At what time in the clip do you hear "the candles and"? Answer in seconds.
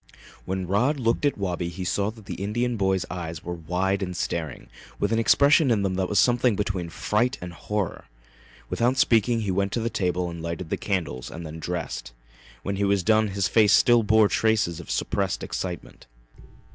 10.71-11.45